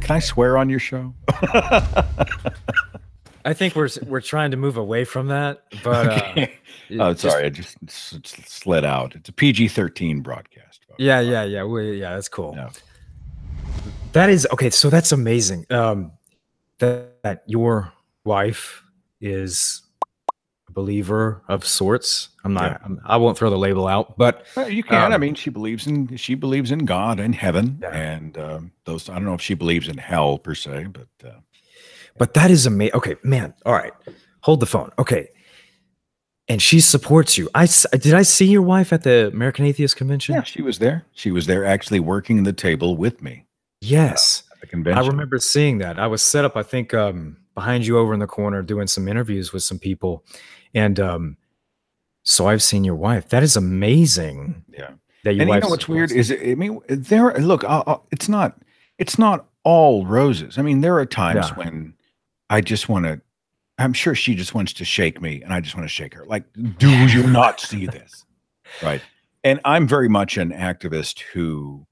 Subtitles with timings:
[0.00, 1.14] can I swear on your show?
[3.44, 6.08] I think we're we're trying to move away from that, but
[6.38, 6.46] uh,
[7.00, 9.14] oh, just- sorry, I just s- slid out.
[9.14, 10.84] It's a PG thirteen broadcast.
[10.98, 11.64] Yeah, yeah, yeah.
[11.64, 12.54] We, yeah, that's cool.
[14.12, 14.68] That is okay.
[14.70, 15.64] So that's amazing.
[15.70, 16.12] Um,
[16.78, 17.92] that, that your
[18.24, 18.82] wife
[19.20, 19.82] is
[20.80, 22.30] believer of sorts.
[22.44, 22.70] I'm not.
[22.72, 22.78] Yeah.
[22.84, 25.12] I'm, I won't throw the label out, but Well, you can.
[25.12, 27.90] I Um, mean, she believes in she believes in God and heaven, Yeah.
[27.94, 29.08] and um, those.
[29.08, 31.40] I don't know if she believes in hell per se, but uh,
[32.18, 32.94] but that is amazing.
[32.96, 33.54] Okay, man.
[33.66, 33.92] All right,
[34.42, 34.90] hold the phone.
[34.98, 35.28] Okay,
[36.48, 37.48] and she supports you.
[37.54, 38.14] I did.
[38.14, 40.34] I see your wife at the American Atheist Convention.
[40.34, 41.04] yeah, she was there.
[41.12, 43.44] She was there actually working the table with me
[43.80, 44.42] Yes.
[44.52, 45.02] at the convention.
[45.02, 45.98] I remember seeing that.
[45.98, 49.08] I was set up, I think, um, behind you over in the corner doing some
[49.08, 50.24] interviews with some people.
[50.74, 51.36] And um,
[52.22, 53.28] so I've seen your wife.
[53.30, 54.90] That is amazing Yeah.
[55.24, 58.06] that your and you know what's weird is it, I mean there look I'll, I'll-
[58.10, 58.58] it's not
[58.98, 60.58] it's not all roses.
[60.58, 61.54] I mean there are times Yeah.
[61.56, 61.94] when
[62.48, 63.20] I just want to
[63.78, 66.24] I'm sure she just wants to shake me and I just want to shake her.
[66.26, 66.44] Like
[66.78, 68.24] do you not see this?
[68.82, 69.02] Right.
[69.42, 71.84] And I'm very much an activist who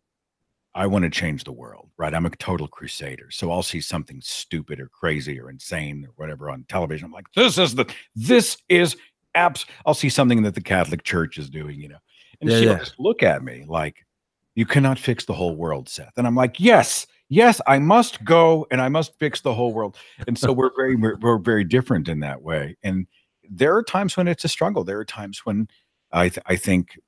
[0.79, 2.15] I want to change the world, right?
[2.15, 3.31] I'm a total crusader.
[3.33, 7.07] So I'll see something stupid or crazy or insane or whatever on television.
[7.07, 8.97] I'm like, this is the this is
[9.35, 11.99] abs I'll see something that the Catholic Church is doing, you know.
[12.41, 12.79] And Yeah, she'll yeah.
[12.79, 14.07] just look at me like,
[14.55, 16.13] you cannot fix the whole world, Seth.
[16.17, 19.97] And I'm like, yes, yes, I must go and I must fix the whole world.
[20.29, 22.77] And so we're very we're, we're very different in that way.
[22.85, 23.09] And
[23.51, 24.85] there are times when it's a struggle.
[24.85, 25.67] There are times when
[26.13, 26.99] I th- I think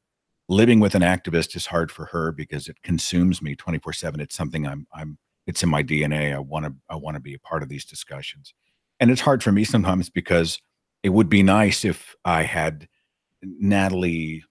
[0.51, 4.21] living with an activist is hard for her because it consumes me 24/7.
[4.21, 6.35] It's something I'm I'm it's in my DNA.
[6.35, 8.53] I want to I want to be a part of these discussions.
[8.99, 10.61] And it's hard for me sometimes because
[11.03, 12.89] it would be nice if I had
[13.43, 14.45] Natalie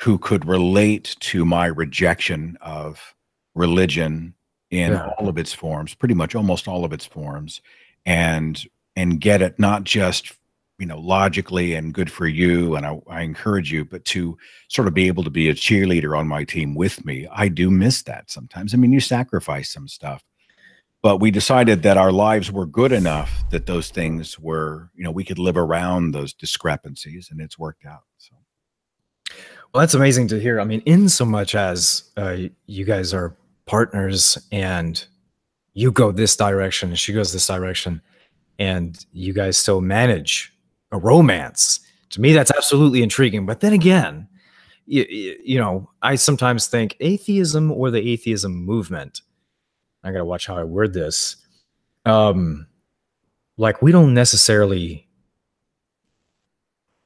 [0.00, 3.14] who could relate to my rejection of
[3.54, 4.34] religion
[4.70, 5.08] in Yeah.
[5.18, 7.60] all of its forms, pretty much almost all of its forms,
[8.06, 8.64] and
[8.96, 10.32] and get it not just
[10.78, 14.88] you know logically and good for you and I, I encourage you but to sort
[14.88, 18.02] of be able to be a cheerleader on my team with me i do miss
[18.02, 20.24] that sometimes i mean you sacrifice some stuff
[21.02, 25.10] but we decided that our lives were good enough that those things were you know
[25.10, 28.34] we could live around those discrepancies and it's worked out so
[29.72, 30.60] Well, that's amazing to hear.
[30.60, 35.04] I mean, in so much as uh, you guys are partners and
[35.74, 38.00] you go this direction and she goes this direction,
[38.58, 40.54] and you guys still manage
[40.92, 41.80] a romance.
[42.10, 43.46] To me, that's absolutely intriguing.
[43.46, 44.28] But then again,
[44.86, 45.04] you,
[45.44, 49.20] you know, I sometimes think atheism or the atheism movement.
[50.02, 51.36] I got to watch how I word this.
[52.06, 52.66] Um,
[53.58, 55.08] like we don't necessarily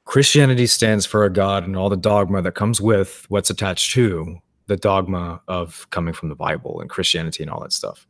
[0.04, 4.38] Christianity stands for a God and all the dogma that comes with what's attached to
[4.66, 8.06] the dogma of coming from the Bible and Christianity and all that stuff.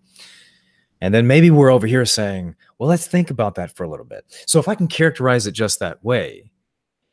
[1.02, 4.06] And then maybe we're over here saying, well, let's think about that for a little
[4.06, 4.24] bit.
[4.46, 6.52] So if I can characterize it just that way,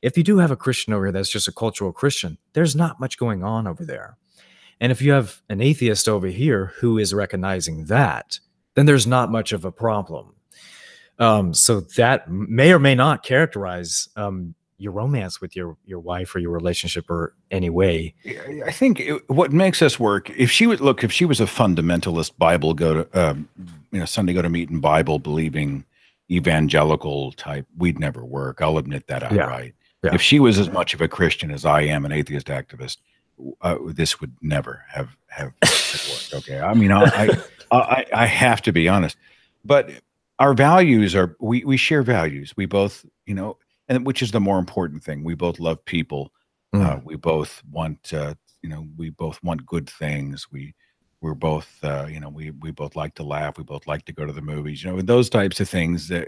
[0.03, 2.99] if you do have a Christian over here that's just a cultural Christian, there's not
[2.99, 4.15] much going on over there.
[4.79, 8.39] And if you have an atheist over here who is recognizing that,
[8.75, 10.35] then there's not much of a problem.
[11.17, 16.33] Um, so that may or may not characterize um, your romance with your your wife
[16.35, 18.15] or your relationship or any way.
[18.65, 21.45] I- think it, what makes us work, if she would look, if she was a
[21.45, 23.47] fundamentalist Bible go to, um,
[23.91, 25.83] you know, Sunday go to meet and Bible believing
[26.31, 28.61] evangelical type, we'd never work.
[28.61, 29.43] I'll admit that Yeah.
[29.43, 29.75] outright.
[30.03, 30.13] Yeah.
[30.13, 32.97] If she was as much of a Christian as I am, an atheist activist,
[33.61, 36.33] uh, this would never have have worked.
[36.33, 37.29] Okay, I mean, I, I
[37.71, 39.17] I I have to be honest,
[39.65, 39.89] but
[40.39, 42.53] our values are we we share values.
[42.55, 43.57] We both, you know,
[43.89, 45.23] and which is the more important thing.
[45.23, 46.31] We both love people
[46.75, 46.85] Mm.
[46.85, 50.75] uh, we both want uh, you know we both want good things we
[51.19, 54.13] we're both uh, you know we we both like to laugh we both like to
[54.13, 56.27] go to the movies you know those types of things that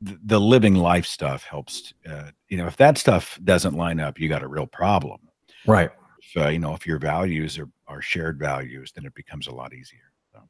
[0.00, 4.18] the, the living life stuff helps uh, you know if that stuff doesn't line up
[4.18, 5.20] you got a real problem
[5.66, 5.90] Right.
[6.22, 9.52] if, uh, you know if your values are, are shared values then it becomes a
[9.52, 10.40] lot easier so.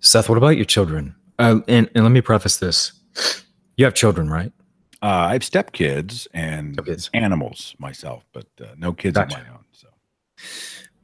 [0.00, 1.14] Seth, what about your children?
[1.38, 2.92] Uh, and, and let me preface this.
[3.76, 4.52] You have children, right?
[5.02, 6.76] Uh, i have stepkids and
[7.14, 9.38] animals myself but uh, no kids Gotcha.
[9.38, 9.88] of my own so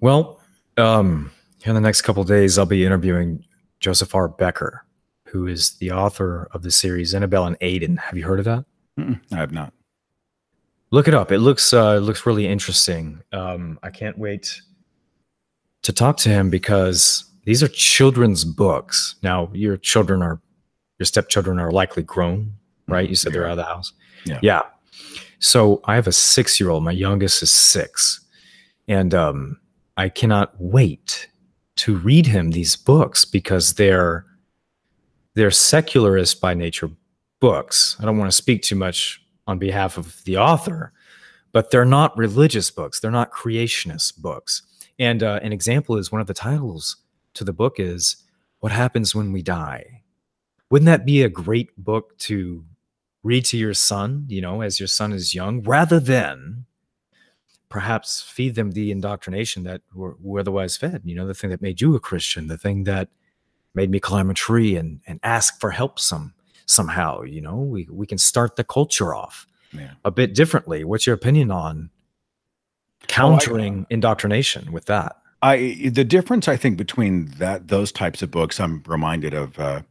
[0.01, 0.41] Well,
[0.77, 1.31] um,
[1.65, 3.45] in the next couple of days, I'll be interviewing
[3.81, 4.29] Joseph R.
[4.29, 4.85] Becker,
[5.27, 7.99] who is the author of the series Annabelle and Aiden.
[7.99, 8.65] Have you heard of that?
[8.99, 9.73] Mm-mm, i have not
[10.91, 11.31] Look it up.
[11.33, 13.21] It looks uh, it looks really interesting.
[13.33, 14.63] Um, I can't wait
[15.83, 19.17] to talk to him because these are children's books.
[19.23, 20.41] Now, your children are
[20.99, 22.55] your stepchildren are likely grown,
[22.89, 23.09] right?
[23.09, 23.93] You said they're out of the house.
[24.25, 24.41] Yeah.
[24.43, 24.63] Yeah.
[25.39, 26.83] So I have a six year old.
[26.83, 28.21] My youngest is six,
[28.89, 29.61] and um,
[29.97, 31.29] I cannot wait
[31.77, 34.27] to read him these books because they're
[35.35, 36.91] they're secularist by nature
[37.41, 37.97] books.
[38.01, 40.93] I don't want to speak too much on behalf of the author,
[41.53, 42.99] but they're not religious books.
[42.99, 44.63] They're not creationist books.
[44.99, 46.97] And uh, an example is one of the titles
[47.35, 48.17] to the book is
[48.61, 50.03] "What Happens When We Die."
[50.71, 52.65] Wouldn't that be a great book to
[53.29, 54.25] read to your son?
[54.29, 56.65] You know, as your son is young, rather than
[57.69, 61.03] perhaps feed them the indoctrination that we're, we're otherwise fed.
[61.05, 63.09] You know, the thing that made you a Christian, the thing that
[63.75, 66.33] made me climb a tree and and ask for help some
[66.67, 67.23] somehow.
[67.23, 69.93] You know, we we can start the culture off Yeah.
[70.05, 70.85] a bit differently.
[70.85, 71.91] What's your opinion on
[73.07, 75.17] countering indoctrination with that?
[75.43, 79.83] I the difference I think between that those types of books, I'm reminded of uh,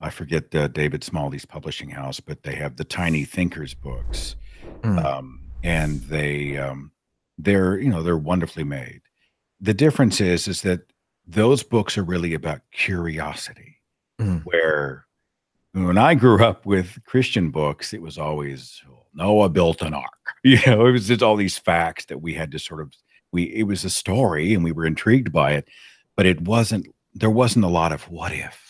[0.00, 4.36] I forget uh, David Smalley's publishing house, but they have the Tiny Thinkers books,
[4.82, 5.04] Mm.
[5.04, 6.90] um, and they um,
[7.38, 9.02] they're you know they're wonderfully made.
[9.60, 10.80] The difference is is that
[11.26, 13.76] those books are really about curiosity,
[14.20, 14.42] Mm.
[14.44, 15.06] where
[15.72, 18.82] when I grew up with Christian books, it was always
[19.14, 20.06] Noah built an ark.
[20.44, 22.94] You know, it was just all these facts that we had to sort of
[23.32, 25.68] we it was a story and we were intrigued by it,
[26.16, 28.69] but it wasn't there wasn't a lot of what if,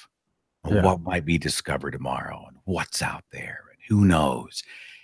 [0.69, 0.83] Yeah.
[0.83, 4.63] what might be discovered tomorrow, and what's out there, and who knows.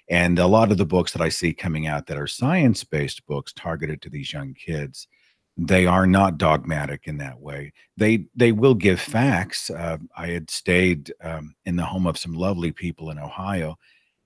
[0.09, 3.27] And a lot of the books that I see coming out that are science based
[3.27, 5.09] books targeted to these young kids,
[5.57, 7.73] they are not dogmatic in that way.
[7.97, 9.71] They they will give facts.
[9.71, 13.79] Uh, I had stayed um, in the home of some lovely people in Ohio,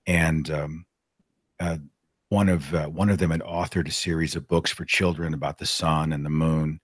[0.05, 0.85] and um,
[1.59, 1.77] uh,
[2.29, 5.57] one of uh, one of them had authored a series of books for children about
[5.57, 6.79] the sun and the moon,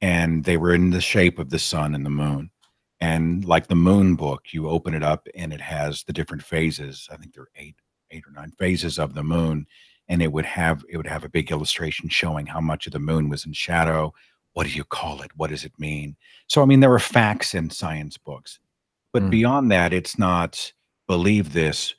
[0.00, 2.50] and they were in the shape of the sun and the moon.
[3.00, 7.08] And like the moon book, you open it up and it has the different phases.
[7.10, 7.76] I think there are eight
[8.10, 9.66] eight or nine phases of the moon,
[10.08, 12.98] and it would have it would have a big illustration showing how much of the
[12.98, 14.12] moon was in shadow.
[14.54, 15.30] What do you call it?
[15.36, 16.16] What does it mean?
[16.48, 18.58] So I mean, there are facts in science books,
[19.12, 19.30] but Mm.
[19.30, 20.72] beyond that, it's not
[21.06, 21.94] believe this,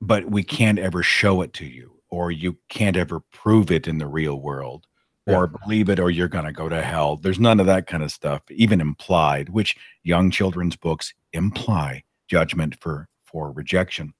[0.00, 3.98] but we can't ever show it to you, or you can't ever prove it in
[3.98, 4.86] the real world,
[5.26, 7.16] or believe it, or you're going to go to hell.
[7.16, 12.76] There's none of that kind of stuff, even implied, which young children's books imply judgment
[12.80, 14.12] for for rejection.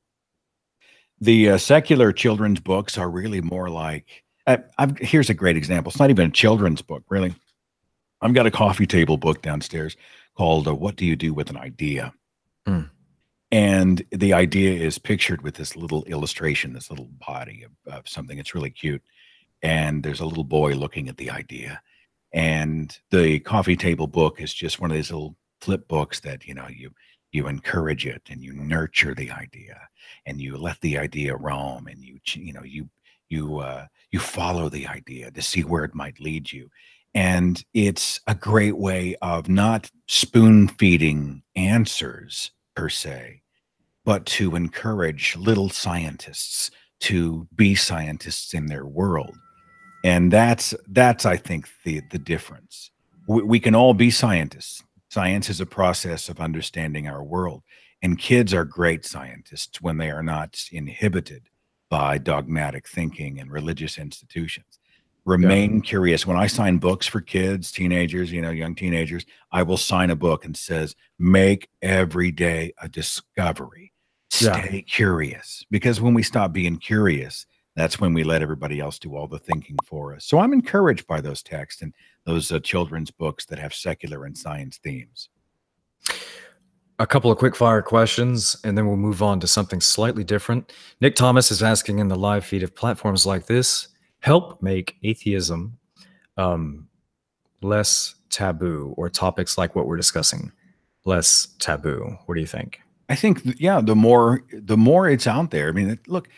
[1.21, 4.25] The uh, secular children's books are really more like.
[4.47, 5.91] Uh, I've, here's a great example.
[5.91, 7.35] It's not even a children's book, really.
[8.23, 9.97] I've got a coffee table book downstairs
[10.37, 12.13] called uh, "What Do You Do with an Idea,"
[12.67, 12.89] Mm.
[13.51, 18.39] and the idea is pictured with this little illustration, this little body of, of something.
[18.39, 19.03] It's really cute,
[19.63, 21.81] and there's a little boy looking at the idea,
[22.33, 26.55] and the coffee table book is just one of these little flip books that you
[26.55, 26.91] know you
[27.33, 29.79] you encourage it and you nurture the idea
[30.27, 32.89] and you let the idea roam and you you know you
[33.29, 36.69] you uh, you follow the idea to see where it might lead you.
[37.13, 43.43] And it's a great way of not spoon feeding answers per se
[44.05, 46.71] but to encourage little scientists
[47.01, 49.37] to be scientists in their world
[50.05, 52.91] and that's that's i think the the difference.
[53.27, 54.83] We, we can all be scientists.
[55.11, 57.63] Science is a process of understanding our world.
[58.03, 61.49] And kids are great scientists when they are not inhibited
[61.91, 64.79] by dogmatic thinking and religious institutions.
[65.27, 66.27] Remain curious.
[66.27, 70.17] When i sign books for kids teenagers you know young teenagers i will sign a
[70.17, 73.93] book and says make every day a discovery.
[74.41, 74.63] Yeah.
[74.65, 75.65] stay curious.
[75.71, 77.47] Because when we stop being curious
[77.77, 81.07] that's when we let everybody else do all the thinking for us so i'm encouraged
[81.07, 85.29] by those texts and those uh, children's books that have secular and science themes
[86.99, 90.71] A couple of quick fire questions, and then we'll move on to something slightly different.
[91.01, 95.79] Nick Thomas is asking in the live feed if platforms like this help make atheism
[96.37, 96.89] um,
[97.63, 100.53] less taboo, or topics like what we're discussing
[101.07, 102.19] less taboo.
[102.27, 102.83] What do you think?
[103.09, 105.69] I think yeah, the more the more it's out there.
[105.69, 106.29] I mean, look,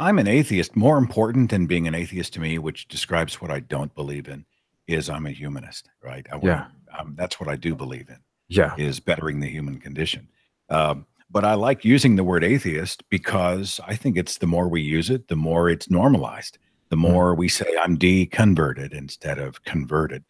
[0.00, 0.74] I'm an atheist.
[0.74, 4.46] More important than being an atheist to me, which describes what I don't believe in,
[4.88, 6.26] is I'm a humanist, right?
[6.32, 6.66] I Yeah.
[6.98, 8.16] um, that's what I do believe in
[8.48, 10.26] Yeah, is bettering the human condition.
[10.70, 14.80] Um, but I like using the word atheist because I think it's the more we
[14.80, 16.58] use it, the more it's normalized.
[16.88, 20.24] The more we say I'm deconverted instead of converted,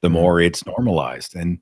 [0.00, 0.12] the Mhm.
[0.12, 1.34] more it's normalized.
[1.36, 1.58] And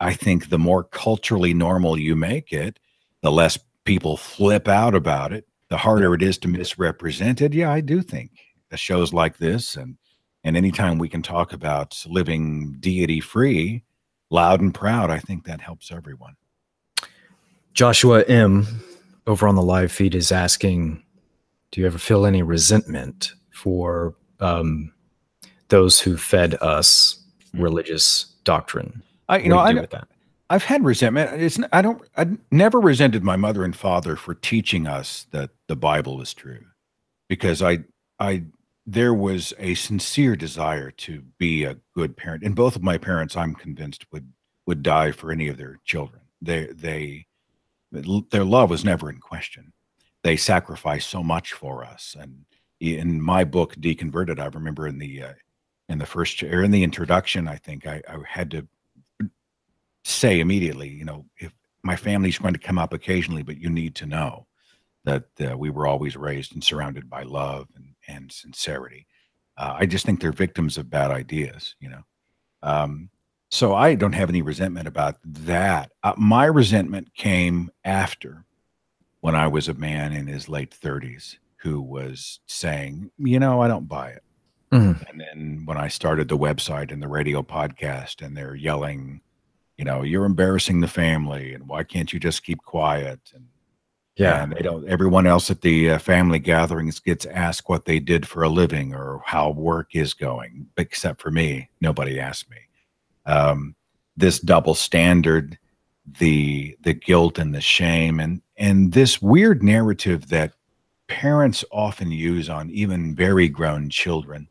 [0.00, 2.78] I think the more culturally normal you make it,
[3.22, 7.52] the less people flip out about it, the harder it is to misrepresent it.
[7.52, 8.30] Yeah, I do think
[8.74, 9.96] shows like this and
[10.44, 13.82] and anytime we can talk about living deity free,
[14.30, 16.36] loud and proud, I think that helps everyone.
[17.74, 18.66] Joshua M
[19.26, 21.02] over on the live feed is asking,
[21.72, 24.92] do you ever feel any resentment for um,
[25.68, 27.18] those who fed us
[27.54, 27.62] Mm.
[27.62, 29.02] religious doctrine.
[29.28, 30.08] I, you What know, do I, do with that?
[30.50, 31.40] I've had resentment.
[31.40, 35.76] It's I don't I never resented my mother and father for teaching us that the
[35.76, 36.64] Bible is true,
[37.28, 37.80] because I
[38.18, 38.44] I
[38.86, 43.36] there was a sincere desire to be a good parent, and both of my parents,
[43.36, 44.32] I'm convinced, would
[44.66, 46.22] would die for any of their children.
[46.40, 47.26] They they
[47.92, 49.72] their love was never in question.
[50.24, 52.44] They sacrificed so much for us, and
[52.80, 55.32] in my book, Deconverted, I remember in the uh,
[55.90, 58.66] in the first or in the introduction, I think I, I had to
[60.08, 63.94] say immediately, you know, if my family's going to come up occasionally, but you need
[63.96, 64.46] to know
[65.04, 69.06] that uh, we were always raised and surrounded by love and, and sincerity.
[69.56, 72.02] Uh, I just think they're victims of bad ideas, you know.
[72.62, 73.10] Um,
[73.50, 75.92] so I don't have any resentment about that.
[76.02, 78.44] Uh, my resentment came after
[79.20, 83.68] when I was a man in his late 30s who was saying, you know, I
[83.68, 84.22] don't buy it.
[84.72, 85.08] Mhm.
[85.08, 89.22] And then when I started the website and the radio podcast, and they're yelling,
[89.78, 93.20] you know, you're embarrassing the family, and why can't you just keep quiet?
[93.34, 93.46] And
[94.16, 94.42] Yeah.
[94.42, 94.86] and they don't.
[94.88, 98.92] Everyone else at the uh, family gatherings gets asked what they did for a living
[98.92, 101.70] or how work is going, except for me.
[101.80, 102.56] Nobody asked me.
[103.26, 103.76] Um,
[104.16, 105.56] this double standard,
[106.18, 110.54] the the guilt and the shame, and and this weird narrative that
[111.06, 114.48] parents often use on even very grown children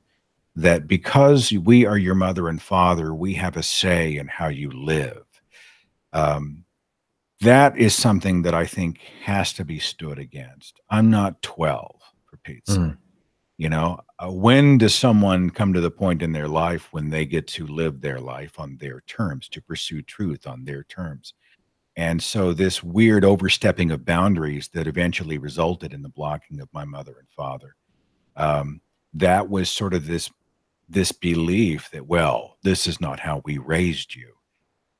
[0.57, 4.71] that because we are your mother and father, we have a say in how you
[4.71, 5.23] live.
[6.13, 6.65] Um,
[7.41, 10.81] that is something that I think has to be stood against.
[10.89, 12.79] I'm not 12 for Pete's sake.
[12.79, 12.97] Mm.
[13.59, 17.25] You know, uh, when does someone come to the point in their life when they
[17.25, 21.35] get to live their life on their terms, to pursue truth on their terms?
[21.95, 26.85] And so, this weird overstepping of boundaries that eventually resulted in the blocking of my
[26.85, 27.75] mother and father,
[28.35, 28.81] um,
[29.13, 30.29] that was sort of this
[30.89, 34.33] this belief that, well, this is not how we raised you.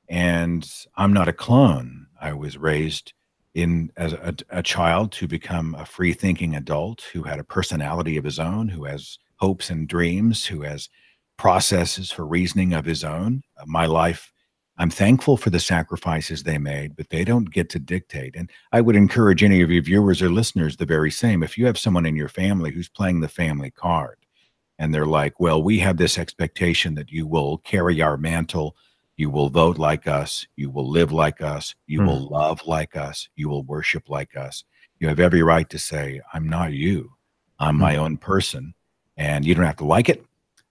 [0.08, 2.06] And I'm not a clone.
[2.20, 3.12] I was raised
[3.54, 8.16] in as a, a child to become a free thinking adult who had a personality
[8.16, 10.88] of his own, who has hopes and dreams, who has
[11.36, 13.42] processes for reasoning of his own.
[13.58, 14.32] Uh, my life,
[14.76, 18.36] I'm thankful for the sacrifices they made, but they don't get to dictate.
[18.36, 21.42] And I would encourage any of your viewers or listeners the very same.
[21.42, 24.17] If you have someone in your family who's playing the family card,
[24.78, 28.76] and they're like, well, we have this expectation that you will carry our mantle,
[29.16, 32.06] you will vote like us, you will live like us, you Hmm.
[32.06, 34.64] will love like us, you will worship like us.
[35.00, 37.12] You have every right to say, I'm not you,
[37.58, 38.74] I'm my own person.
[39.16, 40.24] And you don't have to like it,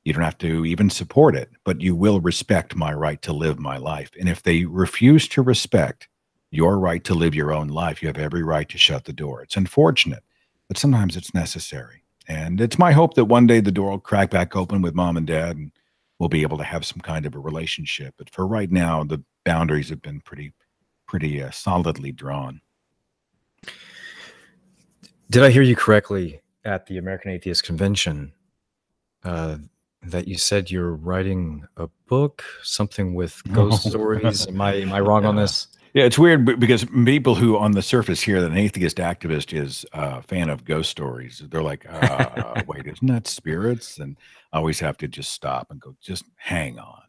[0.05, 3.59] you don't have to even support it, but you will respect my right to live
[3.59, 4.11] my life.
[4.17, 6.07] And if they refuse to respect
[6.49, 9.41] your right to live your own life, you have every right to shut the door.
[9.43, 10.23] It's unfortunate,
[10.69, 12.03] but sometimes it's necessary.
[12.27, 15.15] And it's my hope that one day the door will crack back open with mom
[15.17, 15.71] and dad and
[16.19, 18.15] we'll be able to have some kind of a relationship.
[18.17, 20.53] But for right now, the boundaries have been pretty,
[21.07, 22.61] pretty uh, solidly drawn.
[25.29, 28.33] Did I hear you correctly at the American Atheist Convention
[29.23, 29.57] uh,
[30.03, 34.47] that you said you're writing a book, something with ghost stories?
[34.47, 35.67] Am I am I wrong on this?
[35.97, 39.83] Yeah, it's weird because people who on the surface hear that an atheist activist is
[39.93, 43.97] a fan of ghost stories, they're like, uh, wait, isn't that spirits?
[43.97, 44.15] And
[44.53, 47.01] I always have to just stop and go, just hang on.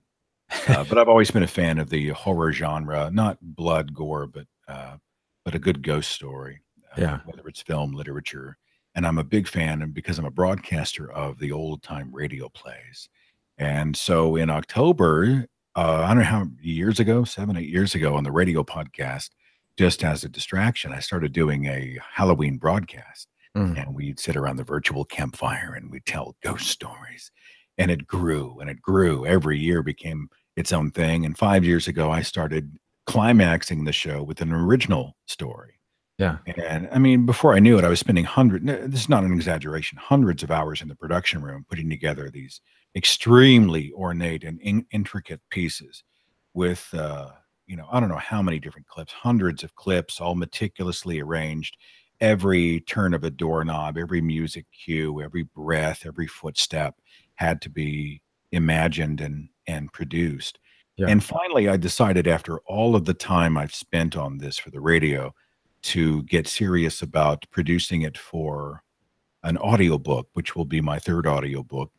[0.67, 4.47] Uh, but I've always been a fan of the horror genre, not blood, gore, but
[4.69, 4.97] uh,
[5.45, 6.63] but a good ghost story.
[6.91, 7.21] Uh, Yeah.
[7.27, 8.57] whether it's film, literature,
[8.95, 12.49] and I'm a big fan, and because I'm a broadcaster of the old time radio
[12.49, 13.11] plays,
[13.59, 15.47] and so in October,
[15.79, 18.65] uh, I don't know how many years ago, seven, eight years ago, on the radio
[18.65, 19.31] podcast,
[19.77, 23.29] just as a distraction, I started doing a Halloween broadcast.
[23.57, 23.81] Mm.
[23.81, 27.31] and we'd sit around the virtual campfire and we'd tell ghost stories.
[27.79, 29.25] And it grew and it grew.
[29.25, 31.25] Every year became its own thing.
[31.25, 35.78] And five years ago i started climaxing the show with an original story
[36.19, 36.39] Yeah.
[36.57, 39.33] and i mean before i knew it i was spending hundred this is not an
[39.33, 42.61] exaggeration hundreds of hours in the production room putting together these
[42.97, 46.03] extremely ornate and in, intricate pieces
[46.55, 47.29] with uh
[47.67, 51.77] you know i don't know how many different clips hundreds of clips all meticulously arranged
[52.21, 56.97] every turn of a doorknob, every music cue, every breath, every footstep
[57.37, 58.23] had to be
[58.53, 60.59] imagined and and produced.
[60.97, 61.07] Yeah.
[61.09, 64.81] And finally, I decided after all of the time I've spent on this for the
[64.81, 65.33] radio
[65.83, 68.83] to get serious about producing it for
[69.43, 71.93] an audiobook, which will be my third audiobook.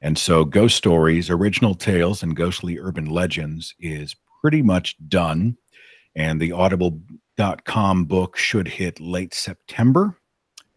[0.00, 5.56] And so Ghost Stories, Original Tales and Ghostly Urban Legends is pretty much done.
[6.16, 10.18] And the audible.com book should hit late September.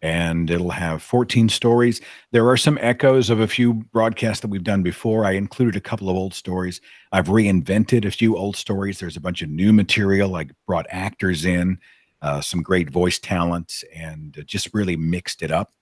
[0.00, 2.00] and it'll have 14 stories.
[2.30, 5.24] There are some echoes of a few broadcasts that we've done before.
[5.24, 6.80] I included a couple of old stories.
[7.10, 9.00] I've reinvented a few old stories.
[9.00, 10.36] There's a bunch of new material.
[10.36, 11.78] I brought actors in,
[12.22, 15.72] uh, some great voice talent, and just really mixed it up.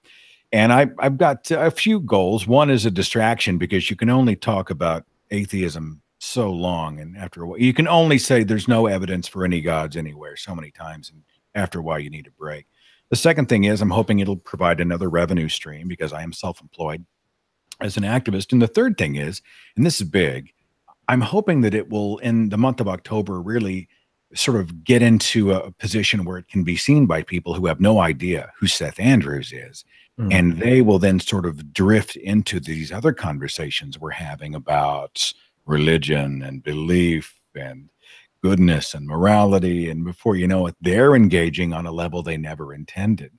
[0.52, 2.46] And I, I've got a few goals.
[2.46, 7.00] One is a distraction because you can only talk about atheism so long.
[7.00, 10.36] And after a while, you can only say there's no evidence for any gods anywhere
[10.36, 11.10] so many times.
[11.10, 11.22] And
[11.54, 12.66] after a while, you need a break.
[13.10, 16.60] The second thing is, I'm hoping it'll provide another revenue stream because I am self
[16.60, 17.04] employed
[17.80, 18.52] as an activist.
[18.52, 19.42] And the third thing is,
[19.76, 20.52] and this is big,
[21.08, 23.88] I'm hoping that it will, in the month of October, really
[24.36, 27.80] sort of get into a position where it can be seen by people who have
[27.80, 29.84] no idea who Seth Andrews is.
[30.18, 30.32] Mm-hmm.
[30.32, 35.32] And they will then sort of drift into these other conversations we're having about
[35.66, 37.90] religion and belief and
[38.42, 39.90] goodness and morality.
[39.90, 43.32] And before you know it, they're engaging on a level they never intended.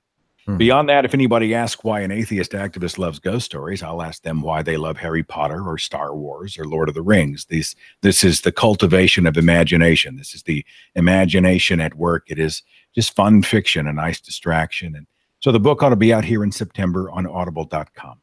[0.48, 0.56] Hmm.
[0.56, 4.40] Beyond that, if anybody asks why an atheist activist loves ghost stories, I'll ask them
[4.40, 7.44] why they love Harry Potter or Star Wars or Lord of the Rings.
[7.44, 10.16] These, this is the cultivation of imagination.
[10.16, 10.64] This is the
[10.94, 12.24] imagination at work.
[12.28, 12.62] It is
[12.94, 14.96] just fun fiction, a nice distraction.
[14.96, 15.06] And
[15.40, 18.18] so the book ought to be out here in September on audible.com.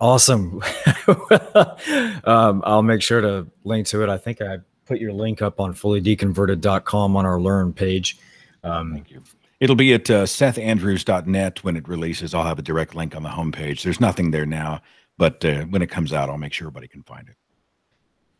[0.00, 0.62] Awesome.
[2.24, 4.08] um, I'll make sure to link to it.
[4.08, 8.16] I think I put your link up on fullydeconverted.com on our learn page.
[8.64, 9.22] Um, Thank you.
[9.60, 12.34] It'll be at uh, sethandrews.net when it releases.
[12.34, 13.82] I'll have a direct link on the homepage.
[13.82, 14.80] There's nothing there now,
[15.18, 17.36] but uh, when it comes out, I'll make sure everybody can find it.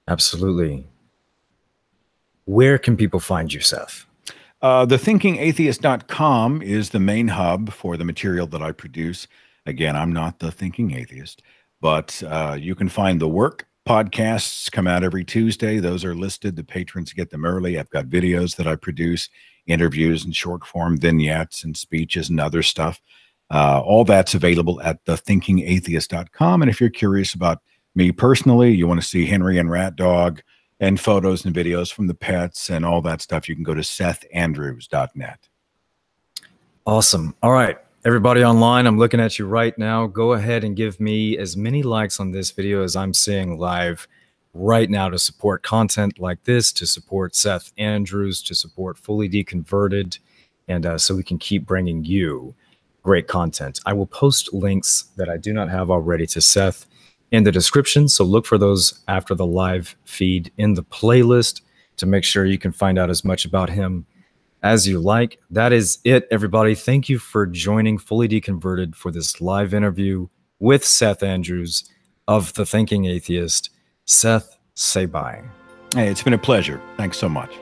[0.09, 0.87] Absolutely.
[2.47, 4.07] Where can people find you, Seth?
[4.63, 9.29] Uh, thethinkingatheist.com is the main hub for the material that I produce.
[9.67, 11.43] Again, I'm not the thinking atheist,
[11.81, 15.79] but uh, you can find the work podcasts come out every Tuesday.
[15.79, 16.57] Those are listed.
[16.57, 17.79] The patrons get them early.
[17.79, 19.29] I've got videos that I produce,
[19.71, 23.01] interviews and short form vignettes and speeches and other stuff.
[23.51, 26.63] Uh, all that's available at thethinkingatheist.com.
[26.63, 27.61] And if you're curious about
[27.95, 30.43] me personally, you want to see Henry and Rat Dog
[30.79, 33.83] and photos and videos from the pets and all that stuff, you can go to
[33.83, 35.49] sethandrews.net.
[36.87, 37.35] Awesome.
[37.43, 37.79] All right.
[38.03, 40.07] Everybody online, I'm looking at you right now.
[40.07, 44.09] Go ahead and give me as many likes on this video as I'm seeing live
[44.53, 50.19] right now to support content like this, to support Seth Andrews, to support Fully Deconverted,
[50.69, 52.55] and uh, so we can keep bringing you
[53.03, 53.81] great content.
[53.87, 56.87] I will post links that I do not have already to Seth
[57.31, 58.09] in the description.
[58.09, 61.63] So look for those after the live feed in the playlist
[61.97, 64.07] to make sure you can find out as much about him
[64.63, 65.39] as you like.
[65.51, 66.75] That is it, everybody.
[66.75, 71.89] Thank you for joining Fully Deconverted for this live interview with Seth Andrews
[72.29, 73.71] of The Thinking Atheist.
[74.11, 75.41] Seth, say bye.
[75.95, 76.81] Hey, it's been a pleasure.
[76.97, 77.53] Thanks so much.